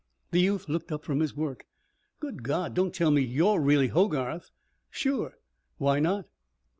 [0.31, 1.67] The youth looked up from his work.
[2.19, 4.49] "Good God, don't tell me you're really Hogarth!"
[4.89, 5.37] "Sure.
[5.77, 6.25] Why not?"